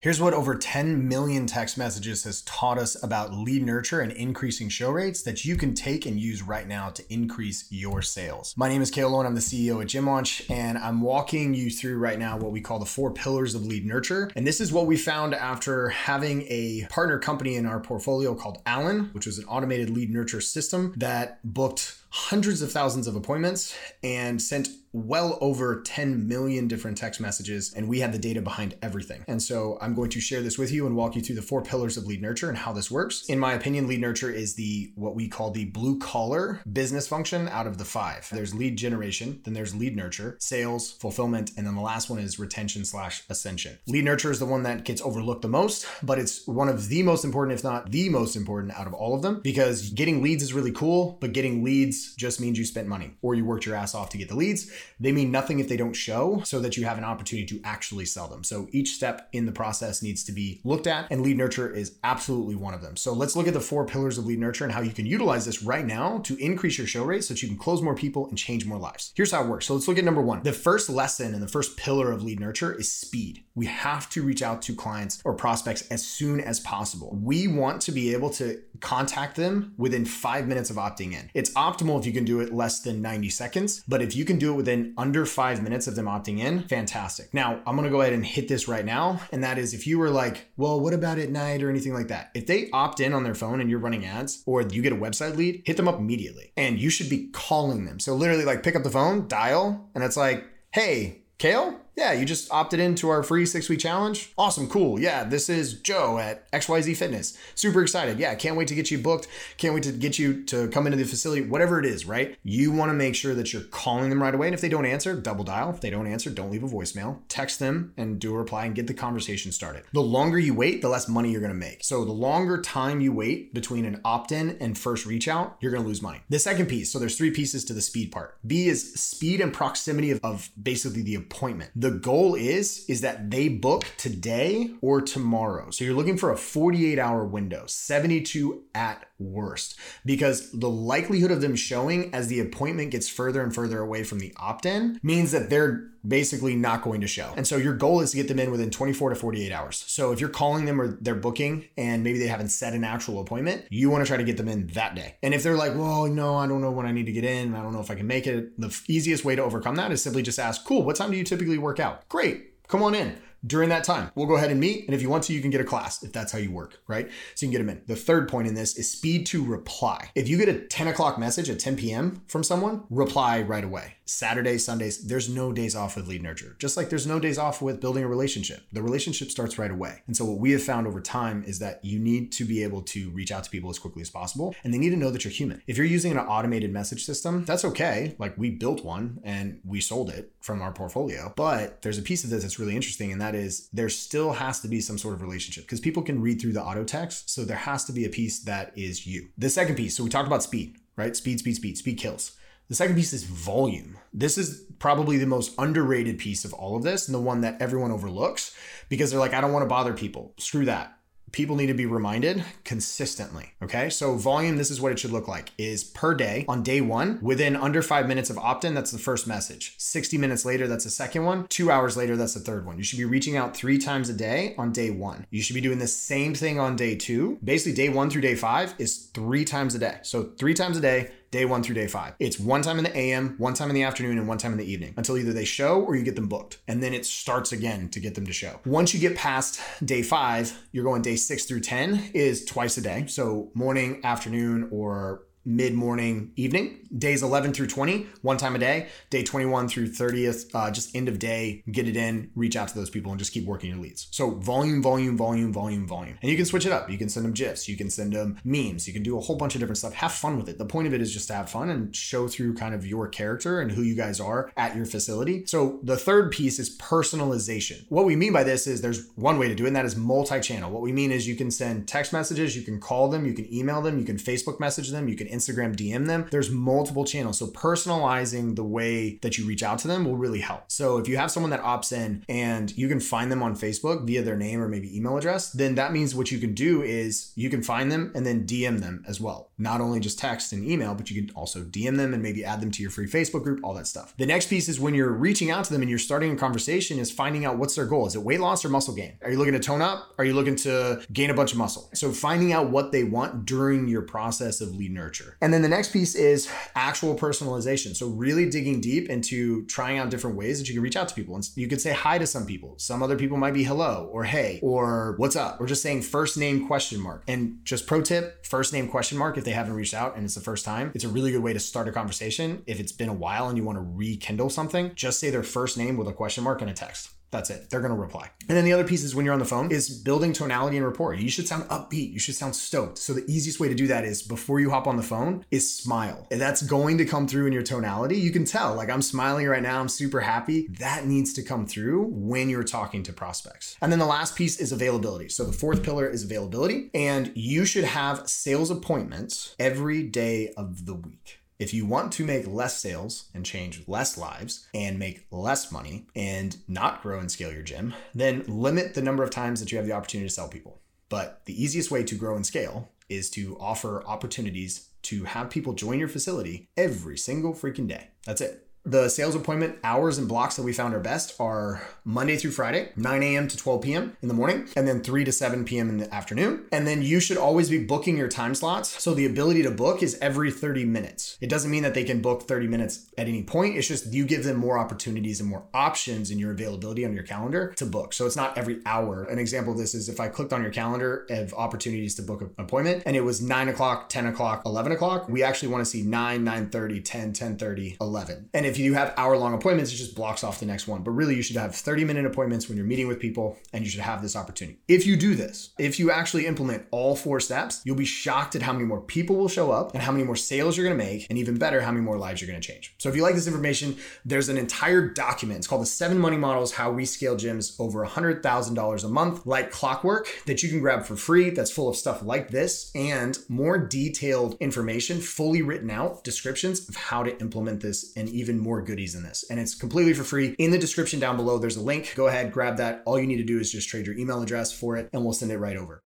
[0.00, 4.68] Here's what over 10 million text messages has taught us about lead nurture and increasing
[4.68, 8.54] show rates that you can take and use right now to increase your sales.
[8.56, 9.26] My name is Cale Lowen.
[9.26, 12.60] I'm the CEO at Gym Launch, and I'm walking you through right now what we
[12.60, 14.30] call the four pillars of lead nurture.
[14.36, 18.58] And this is what we found after having a partner company in our portfolio called
[18.66, 23.76] ALAN, which was an automated lead nurture system that booked hundreds of thousands of appointments
[24.02, 28.74] and sent well over 10 million different text messages and we had the data behind
[28.82, 29.22] everything.
[29.28, 31.62] And so I'm going to share this with you and walk you through the four
[31.62, 33.26] pillars of lead nurture and how this works.
[33.28, 37.48] In my opinion, lead nurture is the what we call the blue collar business function
[37.48, 38.28] out of the five.
[38.32, 42.38] There's lead generation, then there's lead nurture, sales, fulfillment, and then the last one is
[42.38, 43.78] retention slash ascension.
[43.86, 47.02] Lead nurture is the one that gets overlooked the most, but it's one of the
[47.02, 50.42] most important, if not the most important out of all of them because getting leads
[50.42, 53.74] is really cool, but getting leads just means you spent money or you worked your
[53.74, 54.70] ass off to get the leads.
[55.00, 58.04] They mean nothing if they don't show so that you have an opportunity to actually
[58.04, 58.44] sell them.
[58.44, 61.98] So each step in the process needs to be looked at, and lead nurture is
[62.04, 62.96] absolutely one of them.
[62.96, 65.46] So let's look at the four pillars of lead nurture and how you can utilize
[65.46, 68.28] this right now to increase your show rate so that you can close more people
[68.28, 69.12] and change more lives.
[69.16, 69.66] Here's how it works.
[69.66, 70.42] So let's look at number one.
[70.42, 73.44] The first lesson and the first pillar of lead nurture is speed.
[73.54, 77.18] We have to reach out to clients or prospects as soon as possible.
[77.20, 81.30] We want to be able to contact them within five minutes of opting in.
[81.34, 84.38] It's optimal if you can do it less than 90 seconds, but if you can
[84.38, 87.32] do it within under five minutes of them opting in, fantastic.
[87.32, 89.98] Now, I'm gonna go ahead and hit this right now, and that is if you
[89.98, 92.30] were like, well, what about at night or anything like that?
[92.34, 94.96] If they opt in on their phone and you're running ads or you get a
[94.96, 96.52] website lead, hit them up immediately.
[96.56, 98.00] And you should be calling them.
[98.00, 101.80] So literally, like, pick up the phone, dial, and it's like, hey, Cale?
[101.98, 104.32] Yeah, you just opted into our free six week challenge.
[104.38, 105.00] Awesome, cool.
[105.00, 107.36] Yeah, this is Joe at XYZ Fitness.
[107.56, 108.20] Super excited.
[108.20, 109.26] Yeah, can't wait to get you booked.
[109.56, 112.38] Can't wait to get you to come into the facility, whatever it is, right?
[112.44, 114.46] You want to make sure that you're calling them right away.
[114.46, 115.70] And if they don't answer, double dial.
[115.70, 117.18] If they don't answer, don't leave a voicemail.
[117.26, 119.82] Text them and do a reply and get the conversation started.
[119.92, 121.82] The longer you wait, the less money you're going to make.
[121.82, 125.72] So the longer time you wait between an opt in and first reach out, you're
[125.72, 126.20] going to lose money.
[126.28, 128.38] The second piece, so there's three pieces to the speed part.
[128.46, 131.72] B is speed and proximity of, of basically the appointment.
[131.74, 135.70] The goal is is that they book today or tomorrow.
[135.70, 141.40] So you're looking for a 48 hour window, 72 at worst, because the likelihood of
[141.40, 145.50] them showing as the appointment gets further and further away from the opt-in means that
[145.50, 147.32] they're basically not going to show.
[147.36, 149.84] And so your goal is to get them in within 24 to 48 hours.
[149.86, 153.20] So if you're calling them or they're booking and maybe they haven't set an actual
[153.20, 155.16] appointment, you want to try to get them in that day.
[155.22, 157.54] And if they're like, well, no, I don't know when I need to get in,
[157.54, 160.02] I don't know if I can make it, the easiest way to overcome that is
[160.02, 162.08] simply just ask, cool, what time do you typically work out?
[162.08, 163.16] Great, come on in
[163.46, 164.10] during that time.
[164.14, 164.86] We'll go ahead and meet.
[164.86, 166.80] And if you want to, you can get a class if that's how you work,
[166.86, 167.08] right?
[167.34, 167.82] So you can get them in.
[167.86, 170.10] The third point in this is speed to reply.
[170.14, 172.22] If you get a 10 o'clock message at 10 p.m.
[172.26, 173.94] from someone, reply right away.
[174.04, 176.56] Saturdays, Sundays, there's no days off with lead nurture.
[176.58, 178.62] Just like there's no days off with building a relationship.
[178.72, 180.02] The relationship starts right away.
[180.06, 182.82] And so what we have found over time is that you need to be able
[182.82, 185.24] to reach out to people as quickly as possible and they need to know that
[185.24, 185.62] you're human.
[185.66, 188.16] If you're using an automated message system, that's okay.
[188.18, 191.32] Like we built one and we sold it from our portfolio.
[191.36, 194.60] But there's a piece of this that's really interesting and that is there still has
[194.60, 197.30] to be some sort of relationship because people can read through the auto text.
[197.30, 199.28] So there has to be a piece that is you.
[199.38, 201.16] The second piece, so we talked about speed, right?
[201.16, 202.32] Speed, speed, speed, speed kills.
[202.68, 203.96] The second piece is volume.
[204.12, 207.60] This is probably the most underrated piece of all of this and the one that
[207.62, 208.54] everyone overlooks
[208.90, 210.34] because they're like, I don't want to bother people.
[210.38, 210.97] Screw that
[211.32, 213.52] people need to be reminded consistently.
[213.62, 213.90] Okay.
[213.90, 217.18] So volume, this is what it should look like is per day on day one,
[217.20, 219.74] within under five minutes of opt-in, that's the first message.
[219.78, 221.46] 60 minutes later, that's the second one.
[221.48, 222.78] Two hours later, that's the third one.
[222.78, 225.26] You should be reaching out three times a day on day one.
[225.30, 227.38] You should be doing the same thing on day two.
[227.42, 229.98] Basically, day one through day five is three times a day.
[230.02, 232.14] So three times a day, day one through day five.
[232.18, 234.58] It's one time in the AM, one time in the afternoon, and one time in
[234.58, 236.58] the evening until either they show or you get them booked.
[236.66, 238.60] And then it starts again to get them to show.
[238.64, 242.80] Once you get past day five, you're going day six through 10 is twice a
[242.80, 243.04] day.
[243.06, 246.86] So morning, afternoon, or mid morning, evening.
[246.96, 248.88] Days 11 through 20, one time a day.
[249.10, 252.74] Day 21 through 30th, uh, just end of day, get it in, reach out to
[252.74, 254.08] those people and just keep working your leads.
[254.10, 256.18] So volume, volume, volume, volume, volume.
[256.22, 256.90] And you can switch it up.
[256.90, 259.36] You can send them GIFs, you can send them memes, you can do a whole
[259.36, 259.94] bunch of different stuff.
[259.94, 260.58] Have fun with it.
[260.58, 263.08] The point of it is just to have fun and show through kind of your
[263.08, 265.44] character and who you guys are at your facility.
[265.46, 267.84] So the third piece is personalization.
[267.88, 269.96] What we mean by this is there's one way to do it, and that is
[269.96, 270.70] multi channel.
[270.70, 273.52] What we mean is you can send text messages, you can call them, you can
[273.52, 276.26] email them, you can Facebook message them, you can Instagram DM them.
[276.30, 277.38] There's multiple channels.
[277.38, 280.64] So personalizing the way that you reach out to them will really help.
[280.68, 284.06] So if you have someone that opts in and you can find them on Facebook
[284.06, 287.32] via their name or maybe email address, then that means what you can do is
[287.34, 289.50] you can find them and then DM them as well.
[289.58, 292.60] Not only just text and email, but you can also DM them and maybe add
[292.60, 294.14] them to your free Facebook group, all that stuff.
[294.16, 296.98] The next piece is when you're reaching out to them and you're starting a conversation
[296.98, 298.06] is finding out what's their goal.
[298.06, 299.18] Is it weight loss or muscle gain?
[299.22, 300.12] Are you looking to tone up?
[300.18, 301.88] Are you looking to gain a bunch of muscle?
[301.94, 305.17] So finding out what they want during your process of lead nurture.
[305.40, 307.94] And then the next piece is actual personalization.
[307.94, 311.14] So really digging deep into trying out different ways that you can reach out to
[311.14, 311.34] people.
[311.34, 312.74] And you could say hi to some people.
[312.78, 316.36] Some other people might be hello or hey or what's up or just saying first
[316.36, 317.24] name question mark.
[317.28, 320.34] And just pro tip, first name question mark if they haven't reached out and it's
[320.34, 320.92] the first time.
[320.94, 322.62] It's a really good way to start a conversation.
[322.66, 325.76] If it's been a while and you want to rekindle something, just say their first
[325.76, 327.10] name with a question mark and a text.
[327.30, 327.68] That's it.
[327.68, 328.30] They're going to reply.
[328.48, 330.86] And then the other piece is when you're on the phone is building tonality and
[330.86, 331.14] rapport.
[331.14, 332.12] You should sound upbeat.
[332.12, 332.98] You should sound stoked.
[332.98, 335.74] So the easiest way to do that is before you hop on the phone is
[335.74, 336.26] smile.
[336.30, 338.16] And that's going to come through in your tonality.
[338.16, 339.80] You can tell like I'm smiling right now.
[339.80, 340.68] I'm super happy.
[340.78, 343.76] That needs to come through when you're talking to prospects.
[343.82, 345.28] And then the last piece is availability.
[345.28, 350.86] So the fourth pillar is availability and you should have sales appointments every day of
[350.86, 351.40] the week.
[351.58, 356.06] If you want to make less sales and change less lives and make less money
[356.14, 359.78] and not grow and scale your gym, then limit the number of times that you
[359.78, 360.80] have the opportunity to sell people.
[361.08, 365.72] But the easiest way to grow and scale is to offer opportunities to have people
[365.72, 368.08] join your facility every single freaking day.
[368.24, 368.67] That's it.
[368.88, 372.90] The sales appointment hours and blocks that we found are best are Monday through Friday,
[372.96, 373.46] 9 a.m.
[373.46, 374.16] to 12 p.m.
[374.22, 375.90] in the morning, and then 3 to 7 p.m.
[375.90, 376.64] in the afternoon.
[376.72, 379.02] And then you should always be booking your time slots.
[379.02, 381.36] So the ability to book is every 30 minutes.
[381.42, 383.76] It doesn't mean that they can book 30 minutes at any point.
[383.76, 387.24] It's just you give them more opportunities and more options in your availability on your
[387.24, 388.14] calendar to book.
[388.14, 389.24] So it's not every hour.
[389.24, 392.40] An example of this is if I clicked on your calendar of opportunities to book
[392.40, 395.90] an appointment and it was 9 o'clock, 10 o'clock, 11 o'clock, we actually want to
[395.90, 398.48] see 9, 9 30, 10, 10 30, 11.
[398.54, 401.02] And if you have hour long appointments, it just blocks off the next one.
[401.02, 403.90] But really, you should have 30 minute appointments when you're meeting with people and you
[403.90, 404.78] should have this opportunity.
[404.88, 408.62] If you do this, if you actually implement all four steps, you'll be shocked at
[408.62, 411.26] how many more people will show up and how many more sales you're gonna make,
[411.28, 412.94] and even better, how many more lives you're gonna change.
[412.98, 415.58] So if you like this information, there's an entire document.
[415.58, 419.70] It's called the Seven Money Models How We Scale Gyms Over $100,000 a Month, like
[419.70, 421.50] clockwork, that you can grab for free.
[421.50, 426.96] That's full of stuff like this and more detailed information, fully written out descriptions of
[426.96, 429.44] how to implement this and even more goodies in this.
[429.50, 430.54] And it's completely for free.
[430.58, 432.12] In the description down below, there's a link.
[432.14, 433.02] Go ahead, grab that.
[433.06, 435.32] All you need to do is just trade your email address for it, and we'll
[435.32, 436.02] send it right over.